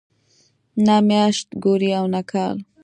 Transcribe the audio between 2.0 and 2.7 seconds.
نه کال.